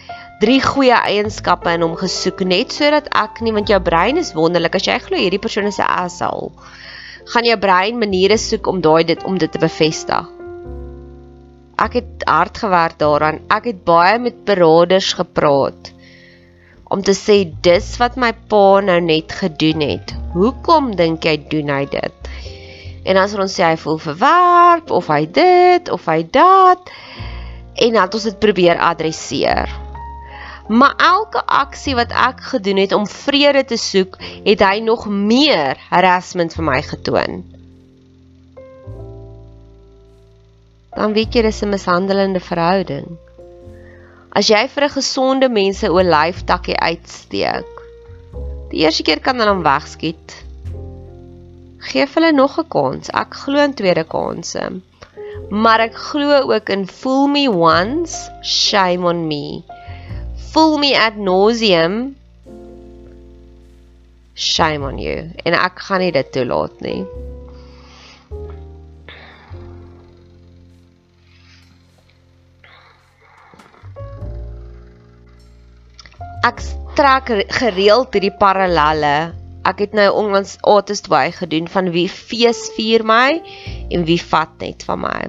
drie 0.43 0.59
goeie 0.59 0.97
eienskappe 0.97 1.71
in 1.71 1.85
hom 1.85 1.95
gesoek 1.95 2.43
net 2.43 2.75
sodat 2.75 3.07
ek 3.15 3.39
nie 3.41 3.55
want 3.55 3.71
jou 3.71 3.79
brein 3.79 4.19
is 4.19 4.33
wonderlik 4.35 4.75
as 4.75 4.83
jy 4.83 4.97
glo 4.99 5.15
hierdie 5.15 5.39
persoon 5.39 5.71
is 5.71 5.79
'n 5.79 5.87
asshole 5.87 6.51
gaan 7.25 7.47
jou 7.47 7.57
brein 7.57 7.97
maniere 7.97 8.37
soek 8.37 8.67
om 8.67 8.81
daai 8.81 9.03
dit 9.03 9.23
om 9.25 9.37
dit 9.37 9.51
te 9.51 9.61
bevestig. 9.61 10.27
Ek 11.75 11.97
het 11.99 12.23
hard 12.23 12.57
gewerk 12.57 12.99
daaraan. 12.99 13.41
Ek 13.51 13.67
het 13.71 13.83
baie 13.83 14.19
met 14.19 14.45
beraders 14.47 15.13
gepraat 15.13 15.91
om 16.85 17.01
te 17.01 17.15
sê 17.17 17.41
dis 17.65 17.87
wat 17.97 18.15
my 18.21 18.29
pa 18.49 18.79
nou 18.85 18.99
net 19.01 19.33
gedoen 19.33 19.81
het. 19.81 20.13
Hoekom 20.35 20.93
dink 20.95 21.25
jy 21.25 21.37
doen 21.51 21.71
hy 21.73 21.83
dit? 21.89 22.29
En 23.05 23.17
as 23.21 23.33
ons 23.37 23.51
sê 23.51 23.65
hy 23.65 23.77
voel 23.81 23.97
verwerp 24.01 24.93
of 24.93 25.09
hy 25.11 25.25
dit 25.25 25.89
of 25.93 26.05
hy 26.09 26.21
dat 26.29 26.93
en 27.75 27.97
dan 27.97 28.13
ons 28.13 28.29
dit 28.29 28.37
probeer 28.39 28.79
adresseer. 28.79 29.73
Maar 30.67 30.95
elke 30.97 31.43
aksie 31.45 31.93
wat 31.97 32.13
ek 32.15 32.41
gedoen 32.53 32.79
het 32.81 32.95
om 32.97 33.05
vrede 33.09 33.65
te 33.69 33.77
soek, 33.77 34.15
het 34.45 34.63
hy 34.65 34.79
nog 34.81 35.05
meer 35.09 35.77
harassment 35.91 36.55
vir 36.57 36.65
my 36.65 36.79
getoon. 36.81 37.43
Dan 40.95 41.13
weet 41.13 41.35
jy 41.35 41.41
dis 41.45 41.61
'n 41.63 41.69
mishandelende 41.73 42.39
verhouding. 42.39 43.07
As 44.31 44.49
jy 44.49 44.63
vir 44.67 44.83
'n 44.87 44.95
gesonde 44.97 45.49
mense 45.49 45.91
olyftakkie 45.91 46.79
uitsteek, 46.79 47.71
die 48.71 48.83
eerste 48.83 49.03
keer 49.03 49.19
kan 49.19 49.39
hulle 49.39 49.53
hom 49.53 49.63
wegskiet. 49.63 50.35
Geef 51.91 52.15
hulle 52.15 52.31
nog 52.31 52.59
'n 52.59 52.67
kans. 52.67 53.09
Ek 53.13 53.33
glo 53.43 53.63
in 53.63 53.73
tweede 53.73 54.03
kansse. 54.03 54.81
Maar 55.49 55.79
ek 55.79 55.95
glo 55.95 56.51
ook 56.51 56.69
in 56.69 56.87
fool 56.87 57.27
me 57.27 57.47
once, 57.47 58.29
shame 58.41 59.05
on 59.07 59.27
me 59.27 59.63
fool 60.55 60.77
me 60.77 60.95
ad 60.95 61.17
nauseam 61.17 62.15
shame 64.35 64.85
on 64.87 64.97
you 65.05 65.15
en 65.43 65.57
ek 65.57 65.81
gaan 65.87 65.99
nie 65.99 66.13
dit 66.15 66.29
toelaat 66.31 66.77
nie 66.85 67.01
ek 76.45 76.61
trek 76.97 77.31
gereeld 77.57 78.13
hierdie 78.13 78.33
parallelle. 78.37 79.33
Ek 79.65 79.79
het 79.81 79.95
nou 79.97 80.05
onlangs 80.13 80.59
artist 80.61 81.09
way 81.09 81.31
gedoen 81.33 81.65
van 81.71 81.89
wie 81.95 82.05
fees 82.11 82.67
vier 82.75 83.01
my 83.07 83.39
en 83.89 84.05
wie 84.05 84.19
vat 84.21 84.53
net 84.61 84.85
van 84.85 85.01
my. 85.01 85.21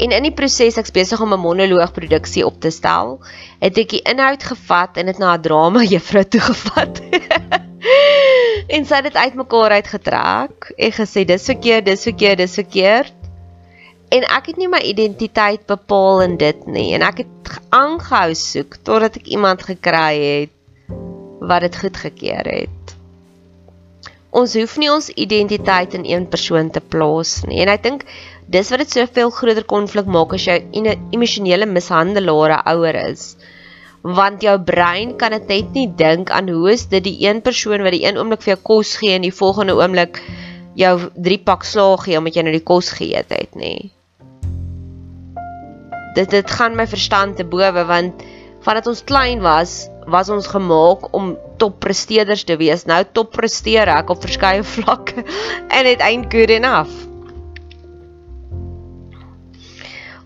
En 0.00 0.12
in 0.16 0.26
die 0.28 0.34
proses 0.36 0.76
ek's 0.80 0.92
besig 0.92 1.20
om 1.24 1.32
'n 1.32 1.40
monoloog 1.40 1.92
produksie 1.96 2.44
op 2.44 2.60
te 2.60 2.70
stel, 2.70 3.20
het 3.60 3.78
ek 3.78 3.96
die 3.96 4.02
inhoud 4.12 4.44
gevat 4.44 4.96
en 4.96 5.06
dit 5.06 5.18
na 5.18 5.36
'n 5.36 5.42
drama 5.42 5.84
juffrou 5.94 6.24
toe 6.24 6.40
gevat. 6.40 7.00
en 8.74 8.84
sy 8.84 8.94
het 9.00 9.08
dit 9.08 9.16
uitmekaar 9.16 9.80
uitgetrek 9.80 10.72
en 10.76 10.92
gesê 10.92 11.24
dis 11.24 11.44
verkeerd, 11.44 11.84
dis 11.84 12.02
verkeerd, 12.02 12.38
dis 12.38 12.54
verkeerd. 12.54 13.19
En 14.10 14.24
ek 14.26 14.48
het 14.50 14.56
nie 14.58 14.66
my 14.66 14.80
identiteit 14.82 15.68
bepaal 15.70 16.24
in 16.24 16.32
dit 16.38 16.64
nie 16.66 16.88
en 16.96 17.04
ek 17.06 17.20
het 17.22 17.50
aangehou 17.76 18.32
soek 18.34 18.72
totdat 18.88 19.20
ek 19.20 19.28
iemand 19.36 19.62
gekry 19.62 20.14
het 20.18 20.96
wat 21.46 21.62
dit 21.62 21.78
goedgekeur 21.82 22.48
het. 22.50 22.94
Ons 24.34 24.56
hoef 24.58 24.74
nie 24.82 24.90
ons 24.90 25.12
identiteit 25.14 25.94
in 25.94 26.08
een 26.08 26.26
persoon 26.32 26.72
te 26.74 26.82
plaas 26.94 27.36
nie 27.46 27.60
en 27.62 27.70
ek 27.70 27.84
dink 27.86 28.02
dis 28.50 28.72
wat 28.74 28.82
dit 28.82 28.96
soveel 28.98 29.30
groter 29.36 29.68
konflik 29.74 30.10
maak 30.10 30.34
as 30.34 30.48
jy 30.50 30.58
'n 30.58 30.90
emosionele 31.14 31.70
mishandelaar 31.70 32.56
ouer 32.74 32.98
is. 33.04 33.36
Want 34.02 34.42
jou 34.42 34.56
brein 34.72 35.14
kan 35.22 35.38
dit 35.38 35.46
net 35.54 35.70
nie 35.78 35.86
dink 35.86 36.34
aan 36.34 36.50
hoe 36.50 36.72
is 36.72 36.88
dit 36.90 37.04
die 37.04 37.28
een 37.28 37.42
persoon 37.46 37.86
wat 37.86 37.94
die 37.94 38.02
een 38.02 38.18
oomblik 38.18 38.42
vir 38.42 38.56
jou 38.56 38.62
kos 38.74 38.96
gee 38.96 39.14
en 39.14 39.22
die 39.22 39.38
volgende 39.42 39.78
oomblik 39.78 40.18
jou 40.74 40.98
drie 41.14 41.38
pak 41.38 41.62
slaag 41.62 42.04
gee 42.10 42.18
omdat 42.18 42.34
jy 42.34 42.42
nou 42.42 42.58
die 42.58 42.66
kos 42.74 42.90
geëet 42.98 43.30
het 43.38 43.54
nie 43.54 43.92
dit 46.14 46.30
dit 46.30 46.50
gaan 46.50 46.76
my 46.76 46.86
verstand 46.90 47.36
te 47.36 47.44
bowe 47.44 47.84
want 47.86 48.24
vandat 48.64 48.86
ons 48.90 49.04
klein 49.04 49.40
was 49.44 49.88
was 50.10 50.28
ons 50.32 50.48
gemaak 50.50 51.06
om 51.14 51.36
toppresteerders 51.60 52.42
te 52.44 52.56
wees. 52.58 52.86
Nou 52.88 53.02
toppresteer 53.12 53.90
ek 53.92 54.10
op 54.10 54.24
verskeie 54.24 54.64
vlakke 54.74 55.24
en 55.68 55.86
it 55.86 56.02
ain't 56.04 56.32
good 56.32 56.50
enough. 56.50 56.90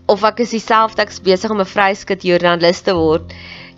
Of 0.09 0.23
ek 0.25 0.43
is 0.45 0.53
dieselfde 0.53 1.01
ek's 1.05 1.21
besig 1.21 1.51
om 1.51 1.61
'n 1.61 1.69
vryskut 1.69 2.25
joernalis 2.25 2.81
te 2.85 2.93
word 2.93 3.33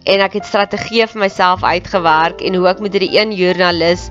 en 0.08 0.24
ek 0.24 0.40
het 0.40 0.48
strategieë 0.48 1.08
vir 1.12 1.22
myself 1.28 1.64
uitgewerk 1.64 2.42
en 2.42 2.56
hoe 2.56 2.68
ek 2.72 2.84
met 2.84 2.96
hierdie 2.96 3.16
een 3.20 3.34
joernalis 3.36 4.10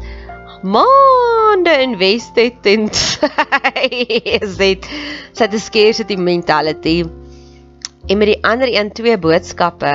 maande 0.62 1.72
invest 1.84 2.36
het 2.42 2.66
en 2.66 2.88
is 2.90 4.56
dit 4.56 4.88
such 5.32 5.52
a 5.52 5.58
scarcity 5.58 6.16
mentality 6.16 7.04
en 8.06 8.18
met 8.18 8.30
die 8.30 8.42
ander 8.46 8.70
een 8.70 8.92
twee 8.94 9.18
boodskappe 9.18 9.92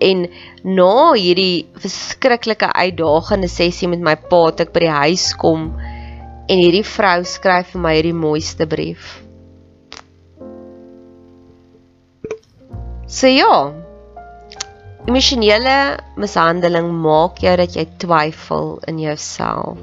en 0.00 0.26
na 0.64 1.12
hierdie 1.12 1.68
verskriklike 1.80 2.68
uitdagende 2.72 3.48
sessie 3.48 3.88
met 3.88 4.04
my 4.04 4.16
pa 4.28 4.42
het 4.48 4.64
ek 4.66 4.74
by 4.74 4.84
die 4.84 4.94
huis 4.96 5.26
kom 5.40 5.70
en 6.50 6.60
hierdie 6.60 6.84
vrou 6.84 7.18
skryf 7.28 7.74
vir 7.74 7.84
my 7.84 7.94
hierdie 7.96 8.16
mooiste 8.16 8.66
brief. 8.68 9.20
So 13.10 13.30
ja. 13.30 13.54
Emosionele 15.08 15.76
mishandeling 16.20 16.90
maak 17.02 17.40
jou 17.42 17.54
dat 17.58 17.76
jy 17.76 17.86
twyfel 18.02 18.76
in 18.90 19.00
jouself. 19.00 19.80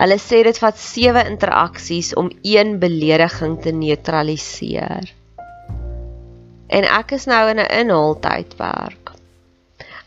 Hulle 0.00 0.16
sê 0.18 0.40
dit 0.46 0.58
vat 0.58 0.78
7 0.80 1.26
interaksies 1.28 2.14
om 2.18 2.30
een 2.42 2.78
belediging 2.80 3.58
te 3.62 3.74
neutraliseer 3.76 5.12
en 6.72 6.88
ek 6.88 7.12
is 7.18 7.28
nou 7.28 7.42
in 7.50 7.60
'n 7.60 7.72
inhaaltydwerk. 7.80 9.12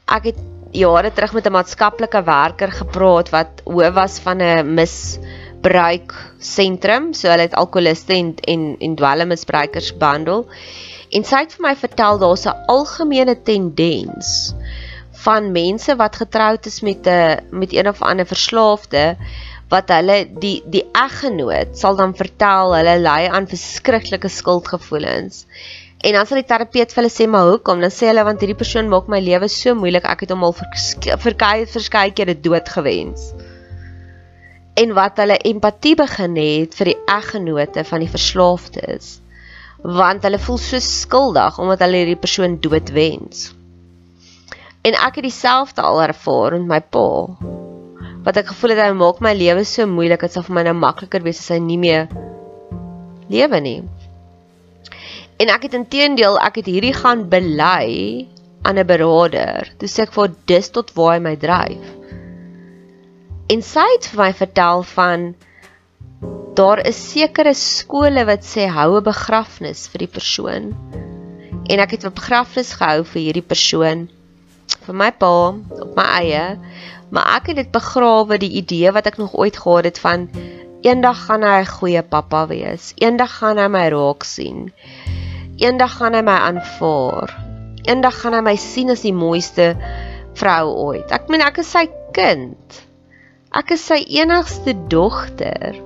Ek 0.05 0.23
het 0.31 0.39
jare 0.71 1.11
terug 1.13 1.33
met 1.33 1.45
'n 1.47 1.55
maatskaplike 1.57 2.21
werker 2.23 2.71
gepraat 2.71 3.29
wat 3.29 3.61
hoof 3.65 3.93
was 3.93 4.19
van 4.19 4.41
'n 4.41 4.73
misbruik 4.73 6.13
sentrum, 6.39 7.13
so 7.13 7.29
hulle 7.29 7.47
het 7.47 7.55
alkoholiste 7.55 8.13
en 8.13 8.35
en 8.47 8.75
en 8.79 8.95
dwelmmisbruikers 8.95 9.97
behandel. 9.97 10.47
En 11.11 11.23
sy 11.23 11.35
het 11.45 11.53
vir 11.53 11.67
my 11.67 11.75
vertel 11.75 12.17
daar's 12.19 12.45
'n 12.45 12.65
algemene 12.67 13.41
tendens 13.41 14.53
van 15.25 15.51
mense 15.51 15.95
wat 15.95 16.15
getroud 16.15 16.65
is 16.65 16.81
met 16.81 17.07
'n 17.07 17.39
met 17.49 17.73
een 17.73 17.87
of 17.87 18.01
ander 18.01 18.25
verslaafde 18.25 19.17
wat 19.69 19.89
hulle 19.89 20.27
die 20.39 20.63
die 20.65 20.85
eggenoot 20.93 21.77
sal 21.77 21.95
dan 21.95 22.15
vertel 22.15 22.75
hulle 22.75 22.97
ly 22.99 23.21
aan 23.31 23.47
verskriklike 23.47 24.29
skuldgevoelens 24.29 25.45
En 26.05 26.13
dan 26.13 26.27
sal 26.29 26.37
die 26.37 26.45
terapeut 26.45 26.91
vir 26.93 27.01
hulle 27.01 27.09
sê 27.09 27.25
maar 27.25 27.47
hoekom? 27.49 27.81
Dan 27.81 27.93
sê 27.93 28.11
hulle 28.11 28.23
want 28.27 28.43
hierdie 28.43 28.57
persoon 28.59 28.91
maak 28.91 29.07
my 29.09 29.17
lewe 29.25 29.49
so 29.49 29.73
moeilik. 29.77 30.05
Ek 30.05 30.21
het 30.25 30.33
hom 30.35 30.45
al 30.45 30.53
verskeie 30.53 31.65
verskeie 31.71 32.13
kere 32.13 32.35
dood 32.37 32.69
gewens. 32.69 33.31
En 34.77 34.93
wat 34.93 35.17
hulle 35.23 35.39
empatie 35.49 35.95
begin 35.97 36.37
het 36.37 36.77
vir 36.77 36.91
die 36.91 36.97
eggenote 37.09 37.85
van 37.89 38.05
die 38.05 38.11
verslaafdes. 38.11 39.15
Want 39.81 40.27
hulle 40.27 40.41
voel 40.45 40.61
so 40.61 40.83
skuldig 40.83 41.57
omdat 41.63 41.81
hulle 41.87 42.03
hierdie 42.03 42.21
persoon 42.21 42.59
dood 42.61 42.93
wens. 42.93 43.49
En 44.85 44.93
ek 44.93 45.17
het 45.17 45.25
dieselfde 45.25 45.81
al 45.81 46.03
ervaar 46.05 46.59
met 46.59 46.69
my 46.69 46.81
pa. 46.93 47.07
Wat 48.25 48.37
ek 48.37 48.53
gevoel 48.53 48.75
het 48.75 48.85
hy 48.85 48.93
maak 48.97 49.25
my 49.25 49.33
lewe 49.33 49.65
so 49.65 49.89
moeilik, 49.89 50.21
dit 50.21 50.37
sal 50.37 50.45
vir 50.45 50.59
my 50.59 50.69
nou 50.69 50.77
makliker 50.77 51.25
wees 51.25 51.41
as 51.41 51.53
hy 51.55 51.63
nie 51.65 51.81
meer 51.81 52.11
lewe 53.33 53.61
nie. 53.65 53.79
En 55.37 55.51
ek 55.51 55.67
het 55.67 55.73
intedeel 55.75 56.39
ek 56.39 56.61
het 56.61 56.69
hierdie 56.71 56.95
gaan 56.95 57.25
bely 57.29 58.27
aan 58.63 58.79
'n 58.79 58.87
beraader. 58.87 59.71
Toe 59.77 59.89
sê 59.89 60.07
ek 60.07 60.13
vir 60.15 60.31
dis 60.45 60.69
tot 60.69 60.93
waar 60.95 61.13
hy 61.15 61.19
my 61.19 61.35
dryf. 61.35 61.85
En 63.51 63.61
sy 63.61 63.85
het 63.93 64.07
vir 64.11 64.19
my 64.23 64.33
vertel 64.33 64.83
van 64.95 65.35
daar 66.55 66.79
is 66.87 66.97
sekere 67.11 67.53
skole 67.53 68.25
wat 68.25 68.47
sê 68.47 68.67
hou 68.67 68.97
'n 68.97 69.03
begrafnis 69.03 69.87
vir 69.91 69.99
die 70.05 70.13
persoon. 70.17 70.73
En 71.69 71.79
ek 71.79 71.91
het 71.91 72.05
'n 72.05 72.15
begrafnis 72.15 72.73
gehou 72.73 73.03
vir 73.03 73.21
hierdie 73.21 73.49
persoon 73.53 74.09
vir 74.85 74.95
my 74.95 75.11
pa 75.11 75.49
op 75.83 75.95
my 75.97 76.05
eie, 76.21 76.57
maar 77.09 77.37
ek 77.37 77.47
het 77.51 77.55
dit 77.55 77.71
begrawe 77.71 78.37
die 78.37 78.53
idee 78.61 78.91
wat 78.91 79.07
ek 79.07 79.17
nog 79.17 79.33
ooit 79.33 79.57
gehad 79.57 79.85
het 79.89 79.99
van 79.99 80.29
eendag 80.85 81.19
gaan 81.25 81.43
hy 81.43 81.61
'n 81.61 81.73
goeie 81.77 82.03
pappa 82.13 82.45
wees. 82.47 82.93
Eendag 83.01 83.31
gaan 83.39 83.57
hy 83.57 83.67
my 83.67 83.87
raak 83.89 84.23
sien. 84.23 84.71
Eendag 85.57 85.97
gaan 85.97 86.13
hy 86.13 86.21
my 86.21 86.37
aanvaar. 86.49 87.33
Eendag 87.89 88.19
gaan 88.21 88.37
hy 88.37 88.41
my 88.41 88.55
sien 88.55 88.89
as 88.93 89.01
die 89.01 89.13
mooiste 89.13 89.73
vrou 90.37 90.65
ooit. 90.87 91.11
Ek 91.11 91.29
meen 91.29 91.41
ek 91.41 91.57
is 91.63 91.71
sy 91.71 91.87
kind. 92.13 92.81
Ek 93.55 93.71
is 93.71 93.85
sy 93.87 94.01
enigste 94.19 94.75
dogter. 94.91 95.81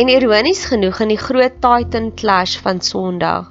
En 0.00 0.08
ironies 0.08 0.64
genoeg 0.70 1.00
in 1.00 1.12
die 1.12 1.20
groot 1.20 1.58
Titan 1.64 2.12
clash 2.14 2.56
van 2.64 2.80
Sondag 2.80 3.50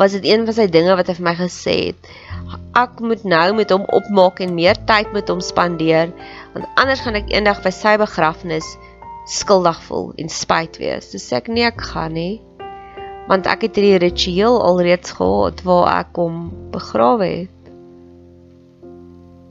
was 0.00 0.12
dit 0.16 0.24
een 0.24 0.46
van 0.48 0.56
sy 0.56 0.66
dinge 0.72 0.96
wat 0.96 1.10
hy 1.10 1.14
vir 1.18 1.26
my 1.28 1.34
gesê 1.38 1.76
het. 1.90 2.10
Ek 2.78 3.00
moet 3.04 3.22
nou 3.28 3.46
met 3.54 3.70
hom 3.74 3.84
opmaak 3.94 4.40
en 4.40 4.54
meer 4.56 4.78
tyd 4.88 5.12
met 5.12 5.28
hom 5.28 5.42
spandeer 5.44 6.10
want 6.54 6.66
anders 6.80 7.02
gaan 7.04 7.18
ek 7.20 7.30
eendag 7.30 7.60
by 7.62 7.72
sy 7.74 7.94
begrafnis 8.00 8.66
skuldig 9.30 9.78
voel 9.86 10.10
en 10.18 10.30
spyt 10.32 10.80
wees. 10.82 11.12
Dis 11.14 11.30
ek 11.36 11.50
nee 11.52 11.68
ek 11.68 11.80
gaan 11.92 12.16
nie 12.18 12.40
want 13.30 13.46
ek 13.46 13.68
het 13.68 13.76
hierdie 13.78 14.00
ritueel 14.02 14.56
alreeds 14.58 15.12
gehad 15.14 15.60
waar 15.62 15.86
ek 16.00 16.18
hom 16.18 16.48
begrawe 16.74 17.28
het. 17.28 17.70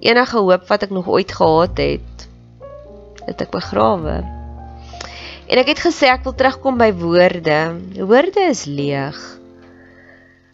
Enige 0.03 0.43
hoop 0.43 0.67
wat 0.67 0.83
ek 0.83 0.91
nog 0.95 1.07
ooit 1.07 1.31
gehad 1.31 1.79
het, 1.79 2.27
het 3.23 3.45
ek 3.45 3.55
begrawe. 3.55 4.19
En 5.47 5.63
ek 5.63 5.71
het 5.71 5.83
gesê 5.87 6.11
ek 6.11 6.27
wil 6.27 6.35
terugkom 6.35 6.75
by 6.79 6.91
woorde. 6.99 7.59
Woorde 8.03 8.49
is 8.51 8.67
leeg. 8.67 9.19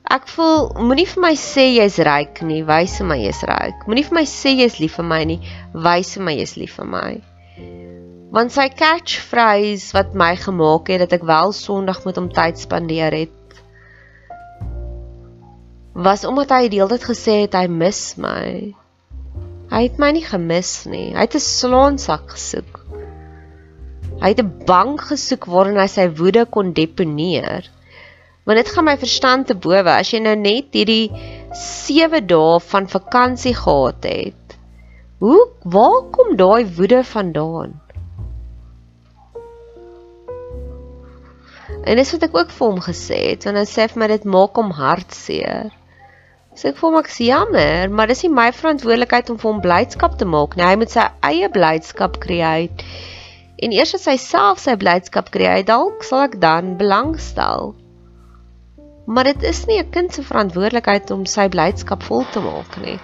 Ek 0.05 0.29
voel 0.29 0.69
moenie 0.85 1.09
vir 1.09 1.25
my 1.25 1.33
sê 1.39 1.71
jy's 1.79 1.97
ryk 2.05 2.45
nie, 2.45 2.61
wys 2.67 2.99
vir 3.01 3.09
my 3.09 3.17
jy's 3.25 3.41
ryk. 3.49 3.87
Moenie 3.89 4.05
vir 4.05 4.21
my 4.21 4.27
sê 4.29 4.53
jy's 4.53 4.77
lief 4.77 5.01
vir 5.01 5.09
my 5.09 5.23
nie, 5.33 5.41
wys 5.73 6.13
vir 6.13 6.29
my 6.29 6.37
jy's 6.37 6.59
lief 6.61 6.77
vir 6.77 6.93
my 6.93 7.15
want 8.35 8.51
sy 8.51 8.67
catchphrase 8.67 9.95
wat 9.95 10.11
my 10.13 10.33
gemaak 10.35 10.91
het 10.91 11.05
dat 11.05 11.13
ek 11.15 11.23
wel 11.27 11.55
Sondag 11.55 12.03
met 12.03 12.17
hom 12.19 12.27
tyd 12.35 12.59
spandeer 12.59 13.15
het 13.15 13.45
was 15.95 16.25
omdat 16.27 16.51
hy 16.51 16.65
die 16.67 16.81
hele 16.81 16.91
tyd 16.91 17.05
gesê 17.07 17.35
het 17.45 17.53
hy 17.55 17.67
mis 17.71 18.01
my. 18.19 18.75
Hy 19.71 19.81
het 19.85 20.01
my 20.01 20.09
nie 20.11 20.25
gemis 20.25 20.71
nie. 20.91 21.13
Hy 21.15 21.23
het 21.23 21.37
'n 21.39 21.45
slaansak 21.45 22.35
gesoek. 22.35 22.81
Hy 24.19 24.33
het 24.33 24.41
'n 24.43 24.65
bank 24.67 25.07
gesoek 25.11 25.47
waarin 25.47 25.79
hy 25.79 25.87
sy 25.87 26.09
woede 26.19 26.45
kon 26.45 26.73
deponeer. 26.73 27.71
Want 28.43 28.57
dit 28.59 28.69
gaan 28.75 28.85
my 28.85 28.97
verstand 28.97 29.47
te 29.47 29.55
bowe 29.55 29.89
as 29.89 30.11
jy 30.11 30.19
nou 30.19 30.35
net 30.35 30.75
hierdie 30.75 31.11
7 31.53 32.27
dae 32.27 32.59
van 32.59 32.87
vakansie 32.87 33.55
gehad 33.55 34.03
het. 34.03 34.59
Hoe 35.19 35.47
waar 35.63 36.03
kom 36.11 36.35
daai 36.35 36.67
woede 36.75 37.03
vandaan? 37.03 37.84
En 41.85 41.99
dis 42.01 42.11
wat 42.15 42.23
ek 42.25 42.37
ook 42.37 42.53
vir 42.57 42.67
hom 42.67 42.79
gesê 42.81 43.17
het, 43.31 43.45
want 43.45 43.59
hy 43.61 43.65
sê 43.69 43.85
vir 43.91 44.01
my 44.01 44.07
dit 44.09 44.23
maak 44.35 44.57
hom 44.57 44.71
hartseer. 44.73 45.69
So 46.57 46.71
ek 46.71 46.79
voel 46.79 46.95
maar 46.95 47.05
ek's 47.05 47.19
jammer, 47.21 47.91
maar 47.91 48.09
dis 48.09 48.23
nie 48.25 48.31
my 48.33 48.47
verantwoordelikheid 48.55 49.29
om 49.29 49.37
vir 49.41 49.49
hom 49.51 49.61
blydskap 49.61 50.15
te 50.17 50.25
maak 50.25 50.55
nie. 50.55 50.65
Hy 50.65 50.79
moet 50.81 50.93
sy 50.93 51.05
eie 51.29 51.49
blydskap 51.51 52.17
create. 52.23 52.87
En 53.61 53.75
eers 53.75 53.93
as 53.97 54.07
hy 54.09 54.15
self 54.19 54.63
sy 54.63 54.77
blydskap 54.79 55.29
create, 55.35 55.67
dalk 55.69 56.03
sal 56.07 56.25
ek 56.25 56.39
dan 56.41 56.73
belangstel. 56.79 57.75
Maar 59.05 59.29
dit 59.33 59.43
is 59.51 59.65
nie 59.69 59.77
'n 59.83 59.91
kind 59.91 60.13
se 60.13 60.23
verantwoordelikheid 60.23 61.11
om 61.11 61.27
sy 61.29 61.49
blydskap 61.53 62.03
vol 62.03 62.25
te 62.31 62.41
maak 62.41 62.79
nie. 62.81 62.97